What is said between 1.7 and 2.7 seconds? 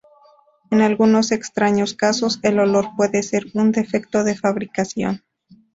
casos, el